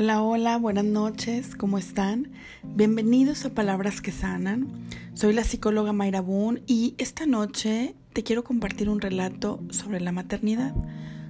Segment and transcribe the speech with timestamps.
[0.00, 2.30] Hola, hola, buenas noches, ¿cómo están?
[2.62, 4.86] Bienvenidos a Palabras que Sanan.
[5.14, 10.12] Soy la psicóloga Mayra Boone y esta noche te quiero compartir un relato sobre la
[10.12, 10.72] maternidad,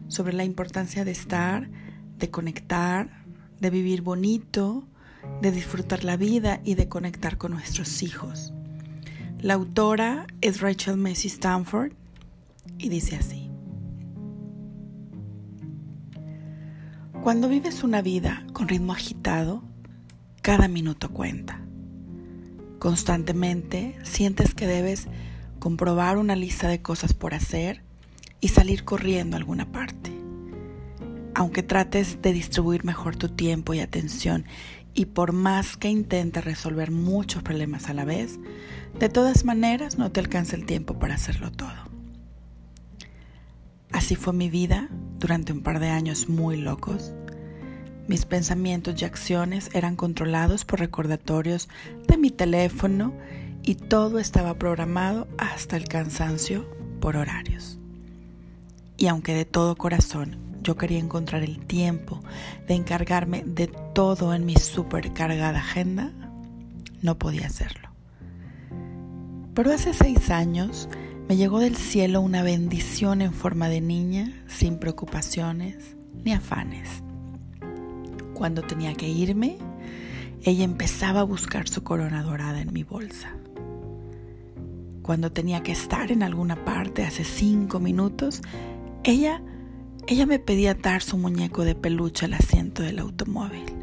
[0.08, 1.70] sobre la importancia de estar,
[2.18, 3.24] de conectar,
[3.58, 4.86] de vivir bonito,
[5.40, 8.52] de disfrutar la vida y de conectar con nuestros hijos.
[9.40, 11.92] La autora es Rachel Macy Stanford
[12.76, 13.47] y dice así.
[17.28, 19.62] Cuando vives una vida con ritmo agitado,
[20.40, 21.60] cada minuto cuenta.
[22.78, 25.08] Constantemente sientes que debes
[25.58, 27.82] comprobar una lista de cosas por hacer
[28.40, 30.10] y salir corriendo a alguna parte.
[31.34, 34.46] Aunque trates de distribuir mejor tu tiempo y atención
[34.94, 38.40] y por más que intentes resolver muchos problemas a la vez,
[38.98, 41.87] de todas maneras no te alcanza el tiempo para hacerlo todo.
[43.92, 47.12] Así fue mi vida durante un par de años muy locos.
[48.06, 51.68] Mis pensamientos y acciones eran controlados por recordatorios
[52.06, 53.12] de mi teléfono
[53.62, 56.66] y todo estaba programado hasta el cansancio
[57.00, 57.78] por horarios.
[58.96, 62.20] Y aunque de todo corazón yo quería encontrar el tiempo
[62.66, 66.12] de encargarme de todo en mi supercargada agenda,
[67.02, 67.88] no podía hacerlo.
[69.54, 70.88] Pero hace seis años
[71.28, 76.88] me llegó del cielo una bendición en forma de niña, sin preocupaciones ni afanes.
[78.32, 79.58] Cuando tenía que irme,
[80.42, 83.36] ella empezaba a buscar su corona dorada en mi bolsa.
[85.02, 88.40] Cuando tenía que estar en alguna parte hace cinco minutos,
[89.04, 89.42] ella,
[90.06, 93.77] ella me pedía atar su muñeco de peluche al asiento del automóvil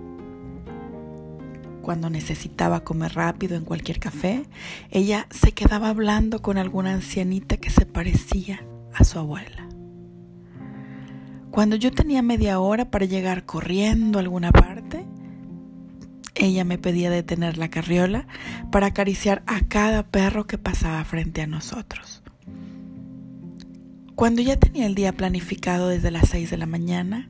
[1.85, 4.47] cuando necesitaba comer rápido en cualquier café,
[4.89, 9.69] ella se quedaba hablando con alguna ancianita que se parecía a su abuela.
[11.51, 15.05] Cuando yo tenía media hora para llegar corriendo a alguna parte,
[16.33, 18.25] ella me pedía detener la carriola
[18.71, 22.23] para acariciar a cada perro que pasaba frente a nosotros.
[24.15, 27.29] Cuando ya tenía el día planificado desde las 6 de la mañana,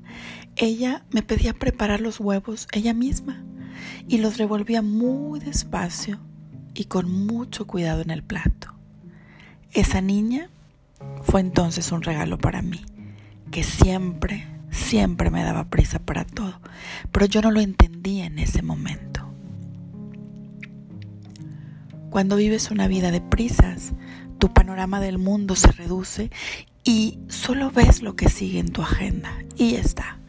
[0.55, 3.43] ella me pedía preparar los huevos ella misma
[4.07, 6.19] y los revolvía muy despacio
[6.73, 8.73] y con mucho cuidado en el plato.
[9.71, 10.49] Esa niña
[11.23, 12.81] fue entonces un regalo para mí,
[13.51, 16.59] que siempre, siempre me daba prisa para todo,
[17.11, 19.27] pero yo no lo entendía en ese momento.
[22.09, 23.93] Cuando vives una vida de prisas,
[24.39, 26.31] tu panorama del mundo se reduce
[26.83, 30.19] y solo ves lo que sigue en tu agenda y ya está.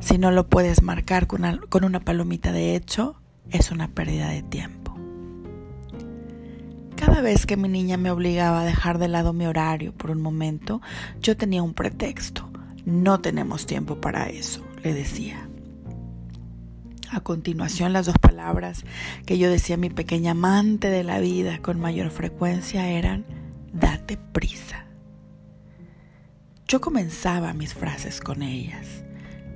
[0.00, 1.44] Si no lo puedes marcar con
[1.84, 4.96] una, palomita de hecho, es una pérdida de tiempo.
[6.96, 10.22] Cada vez que mi niña me obligaba a dejar de lado mi horario por un
[10.22, 10.80] momento,
[11.20, 12.48] yo tenía un pretexto.
[12.86, 15.48] No tenemos tiempo para eso, le decía.
[17.10, 18.84] A continuación, las dos palabras
[19.26, 23.26] que yo decía a mi pequeña amante de la vida con mayor frecuencia eran,
[23.72, 24.86] date prisa.
[26.66, 29.04] Yo comenzaba mis frases con ellas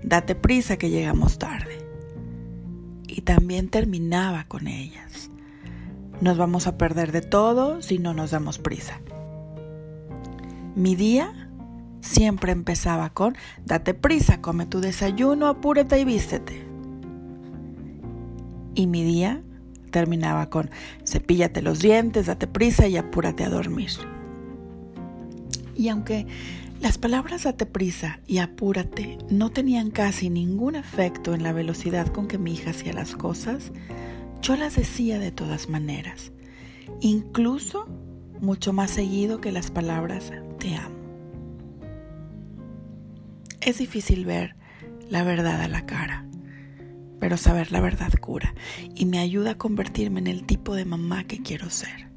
[0.04, 1.78] date prisa que llegamos tarde.
[3.06, 5.30] Y también terminaba con ellas.
[6.20, 9.00] Nos vamos a perder de todo si no nos damos prisa.
[10.76, 11.50] Mi día
[12.00, 16.66] siempre empezaba con, date prisa, come tu desayuno, apúrate y vístete.
[18.74, 19.42] Y mi día
[19.90, 20.70] terminaba con,
[21.06, 23.90] cepíllate los dientes, date prisa y apúrate a dormir.
[25.76, 26.26] Y aunque
[26.80, 32.28] las palabras date prisa y apúrate no tenían casi ningún efecto en la velocidad con
[32.28, 33.72] que mi hija hacía las cosas.
[34.42, 36.32] Yo las decía de todas maneras,
[37.00, 37.86] incluso
[38.40, 40.94] mucho más seguido que las palabras te amo.
[43.60, 44.56] Es difícil ver
[45.08, 46.26] la verdad a la cara,
[47.18, 48.54] pero saber la verdad cura
[48.94, 52.10] y me ayuda a convertirme en el tipo de mamá que quiero ser.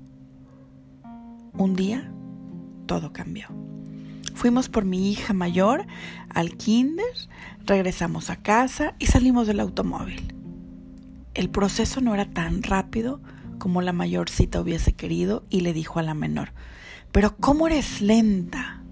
[1.54, 2.12] Un día,
[2.86, 3.48] todo cambió.
[4.38, 5.88] Fuimos por mi hija mayor
[6.30, 7.08] al kinder,
[7.66, 10.36] regresamos a casa y salimos del automóvil.
[11.34, 13.20] El proceso no era tan rápido
[13.58, 16.54] como la mayorcita hubiese querido y le dijo a la menor,
[17.12, 18.84] pero ¿cómo eres lenta?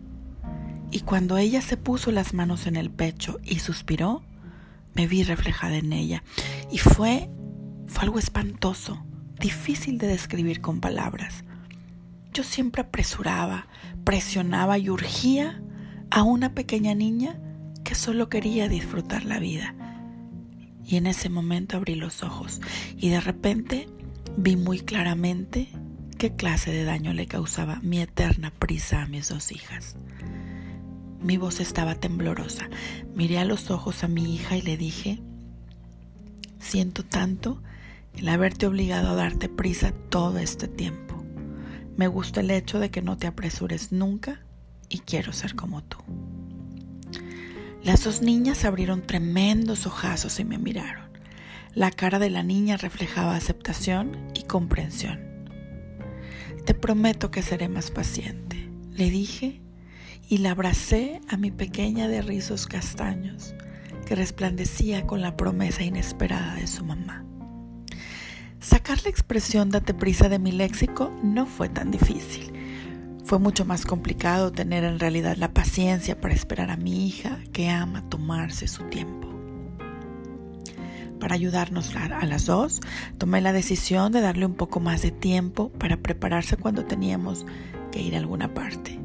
[0.89, 4.24] Y cuando ella se puso las manos en el pecho y suspiró,
[4.95, 6.24] me vi reflejada en ella
[6.71, 7.30] y fue,
[7.86, 9.06] fue algo espantoso,
[9.39, 11.44] difícil de describir con palabras.
[12.36, 13.68] Yo siempre apresuraba,
[14.04, 15.64] presionaba y urgía
[16.12, 17.40] a una pequeña niña
[17.86, 19.74] que solo quería disfrutar la vida.
[20.84, 22.60] Y en ese momento abrí los ojos
[22.98, 23.88] y de repente
[24.36, 25.70] vi muy claramente
[26.18, 29.96] qué clase de daño le causaba mi eterna prisa a mis dos hijas.
[31.22, 32.70] Mi voz estaba temblorosa.
[33.16, 35.22] Miré a los ojos a mi hija y le dije,
[36.60, 37.64] siento tanto
[38.14, 41.14] el haberte obligado a darte prisa todo este tiempo.
[41.97, 44.42] Me gusta el hecho de que no te apresures nunca
[44.89, 45.97] y quiero ser como tú.
[47.83, 51.06] Las dos niñas abrieron tremendos ojazos y me miraron.
[51.74, 55.19] La cara de la niña reflejaba aceptación y comprensión.
[56.65, 59.62] Te prometo que seré más paciente, le dije
[60.27, 63.53] y la abracé a mi pequeña de rizos castaños
[64.06, 67.24] que resplandecía con la promesa inesperada de su mamá.
[68.65, 72.51] Sacar la expresión date prisa de mi léxico no fue tan difícil.
[73.23, 77.69] Fue mucho más complicado tener en realidad la paciencia para esperar a mi hija que
[77.69, 79.29] ama tomarse su tiempo.
[81.19, 82.81] Para ayudarnos a las dos,
[83.19, 87.45] tomé la decisión de darle un poco más de tiempo para prepararse cuando teníamos
[87.91, 89.00] que ir a alguna parte.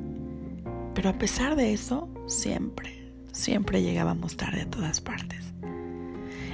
[0.95, 5.53] Pero a pesar de eso, siempre, siempre llegábamos tarde a todas partes.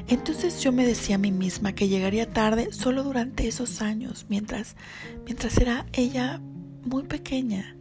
[0.09, 4.77] Entonces yo me decía a mí misma que llegaría tarde solo durante esos años, mientras,
[5.25, 6.41] mientras era ella
[6.85, 7.77] muy pequeña.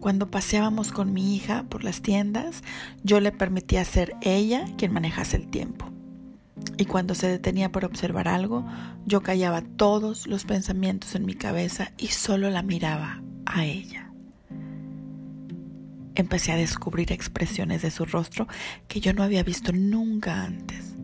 [0.00, 2.62] Cuando paseábamos con mi hija por las tiendas,
[3.02, 5.86] yo le permitía ser ella quien manejase el tiempo.
[6.76, 8.66] Y cuando se detenía para observar algo,
[9.06, 14.03] yo callaba todos los pensamientos en mi cabeza y solo la miraba a ella.
[16.14, 18.46] Empecé a descubrir expresiones de su rostro
[18.88, 20.94] que yo no había visto nunca antes.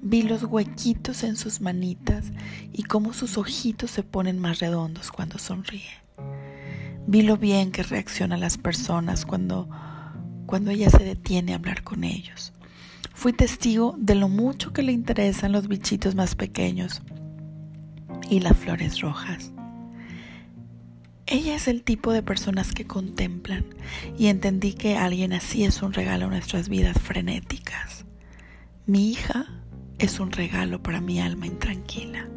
[0.00, 2.32] Vi los huequitos en sus manitas
[2.72, 6.02] y cómo sus ojitos se ponen más redondos cuando sonríe.
[7.06, 9.68] Vi lo bien que reacciona las personas cuando,
[10.46, 12.52] cuando ella se detiene a hablar con ellos.
[13.14, 17.02] Fui testigo de lo mucho que le interesan los bichitos más pequeños
[18.30, 19.52] y las flores rojas.
[21.26, 23.64] Ella es el tipo de personas que contemplan
[24.18, 28.04] y entendí que alguien así es un regalo a nuestras vidas frenéticas.
[28.86, 29.46] Mi hija
[29.98, 32.28] es un regalo para mi alma intranquila.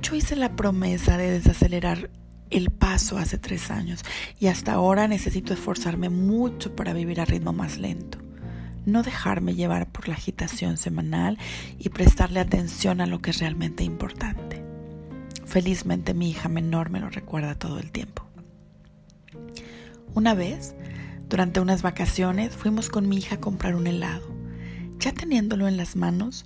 [0.00, 2.10] Yo hice la promesa de desacelerar
[2.48, 4.02] el paso hace tres años
[4.40, 8.18] y hasta ahora necesito esforzarme mucho para vivir a ritmo más lento.
[8.86, 11.38] No dejarme llevar por la agitación semanal
[11.78, 14.65] y prestarle atención a lo que es realmente importante.
[15.56, 18.26] Felizmente mi hija menor me lo recuerda todo el tiempo.
[20.14, 20.74] Una vez,
[21.30, 24.28] durante unas vacaciones, fuimos con mi hija a comprar un helado.
[24.98, 26.44] Ya teniéndolo en las manos,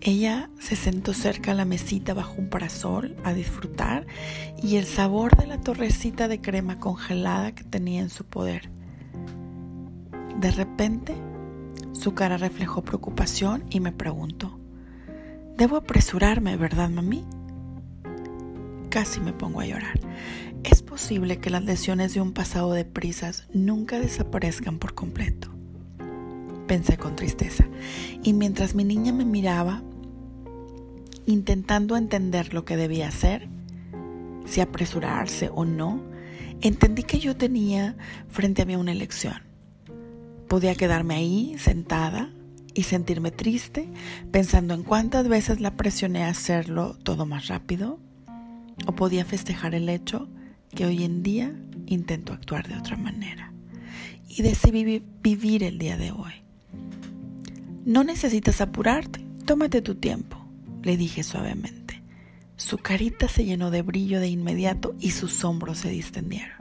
[0.00, 4.04] ella se sentó cerca a la mesita bajo un parasol a disfrutar
[4.60, 8.68] y el sabor de la torrecita de crema congelada que tenía en su poder.
[10.40, 11.14] De repente,
[11.92, 14.58] su cara reflejó preocupación y me preguntó,
[15.56, 17.24] Debo apresurarme, ¿verdad, mami?
[18.90, 19.98] Casi me pongo a llorar.
[20.62, 25.50] Es posible que las lesiones de un pasado de prisas nunca desaparezcan por completo
[26.70, 27.64] pensé con tristeza.
[28.22, 29.82] Y mientras mi niña me miraba,
[31.26, 33.48] intentando entender lo que debía hacer,
[34.46, 36.00] si apresurarse o no,
[36.60, 37.96] entendí que yo tenía
[38.28, 39.42] frente a mí una elección.
[40.46, 42.30] Podía quedarme ahí, sentada,
[42.72, 43.88] y sentirme triste,
[44.30, 47.98] pensando en cuántas veces la presioné a hacerlo todo más rápido,
[48.86, 50.28] o podía festejar el hecho
[50.74, 51.54] que hoy en día
[51.86, 53.52] intento actuar de otra manera
[54.28, 56.32] y decidí vivir el día de hoy.
[57.84, 60.44] No necesitas apurarte, tómate tu tiempo,
[60.82, 62.02] le dije suavemente.
[62.56, 66.58] Su carita se llenó de brillo de inmediato y sus hombros se distendieron.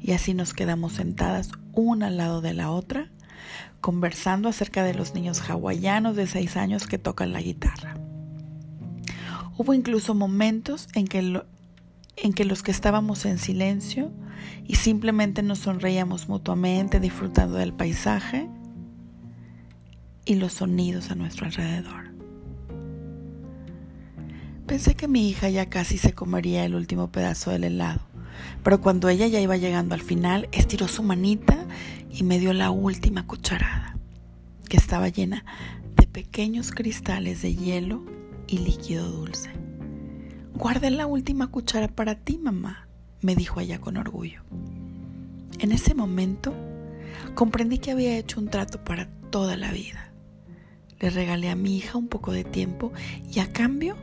[0.00, 3.10] Y así nos quedamos sentadas una al lado de la otra,
[3.80, 7.97] conversando acerca de los niños hawaianos de seis años que tocan la guitarra.
[9.58, 14.12] Hubo incluso momentos en que, los que estábamos en silencio
[14.64, 18.48] y simplemente nos sonreíamos mutuamente disfrutando del paisaje
[20.24, 22.12] y los sonidos a nuestro alrededor.
[24.68, 28.02] Pensé que mi hija ya casi se comería el último pedazo del helado,
[28.62, 31.66] pero cuando ella ya iba llegando al final, estiró su manita
[32.12, 33.98] y me dio la última cucharada,
[34.68, 35.44] que estaba llena
[35.96, 38.17] de pequeños cristales de hielo
[38.48, 39.50] y líquido dulce.
[40.54, 42.88] Guarda la última cuchara para ti, mamá,
[43.20, 44.42] me dijo ella con orgullo.
[45.60, 46.52] En ese momento
[47.34, 50.08] comprendí que había hecho un trato para toda la vida
[51.00, 52.92] le regalé a mi hija un poco de tiempo
[53.32, 53.96] y a cambio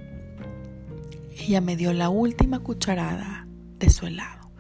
[1.38, 3.46] ella me dio la última cucharada
[3.80, 4.52] de su helado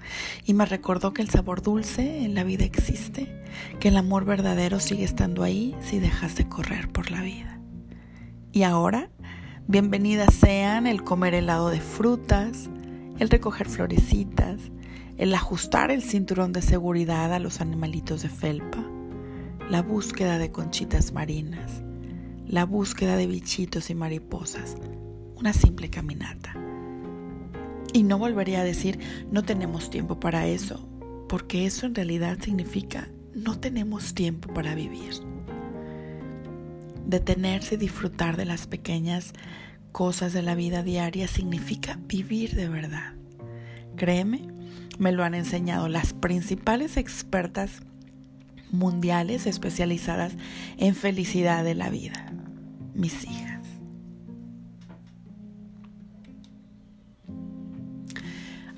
[0.45, 3.43] y me recordó que el sabor dulce en la vida existe,
[3.79, 7.59] que el amor verdadero sigue estando ahí si dejas de correr por la vida.
[8.51, 9.09] Y ahora,
[9.67, 12.69] bienvenidas sean el comer helado de frutas,
[13.17, 14.59] el recoger florecitas,
[15.17, 18.85] el ajustar el cinturón de seguridad a los animalitos de felpa,
[19.69, 21.81] la búsqueda de conchitas marinas,
[22.47, 24.77] la búsqueda de bichitos y mariposas,
[25.35, 26.53] una simple caminata.
[27.91, 28.99] Y no volvería a decir
[29.31, 30.87] no tenemos tiempo para eso,
[31.27, 35.24] porque eso en realidad significa no tenemos tiempo para vivir.
[37.05, 39.33] Detenerse y disfrutar de las pequeñas
[39.91, 43.13] cosas de la vida diaria significa vivir de verdad.
[43.95, 44.47] Créeme,
[44.97, 47.81] me lo han enseñado las principales expertas
[48.71, 50.33] mundiales especializadas
[50.77, 52.33] en felicidad de la vida,
[52.93, 53.61] mis hijas.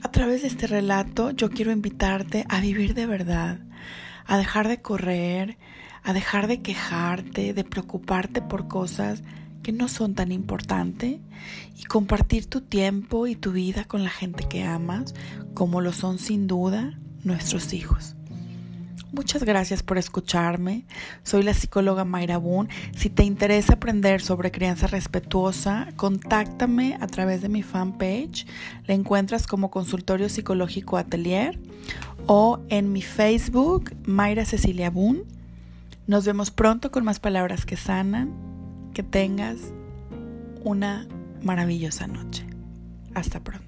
[0.01, 3.59] A través de este relato yo quiero invitarte a vivir de verdad,
[4.27, 5.57] a dejar de correr,
[6.03, 9.23] a dejar de quejarte, de preocuparte por cosas
[9.63, 11.19] que no son tan importantes
[11.75, 15.13] y compartir tu tiempo y tu vida con la gente que amas,
[15.53, 18.16] como lo son sin duda nuestros hijos.
[19.13, 20.83] Muchas gracias por escucharme.
[21.23, 22.69] Soy la psicóloga Mayra Boone.
[22.95, 28.45] Si te interesa aprender sobre crianza respetuosa, contáctame a través de mi fanpage.
[28.85, 31.57] La encuentras como Consultorio Psicológico Atelier
[32.25, 35.23] o en mi Facebook, Mayra Cecilia Boone.
[36.05, 38.33] Nos vemos pronto con más palabras que sanan.
[38.93, 39.57] Que tengas
[40.63, 41.07] una
[41.43, 42.45] maravillosa noche.
[43.13, 43.66] Hasta pronto.